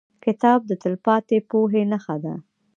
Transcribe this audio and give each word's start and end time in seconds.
کتاب 0.25 0.59
د 0.69 0.71
تلپاتې 0.83 1.37
پوهې 1.49 1.83
نښه 1.91 2.15
ده. 2.23 2.33